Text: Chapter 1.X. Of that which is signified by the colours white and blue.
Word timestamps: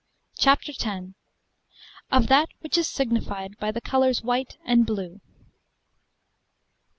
Chapter 0.39 0.71
1.X. 0.73 1.13
Of 2.11 2.25
that 2.25 2.49
which 2.61 2.75
is 2.75 2.87
signified 2.87 3.55
by 3.59 3.71
the 3.71 3.79
colours 3.81 4.23
white 4.23 4.57
and 4.65 4.83
blue. 4.83 5.21